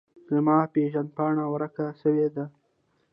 [0.33, 2.45] زما پیژند پاڼه ورکه سویده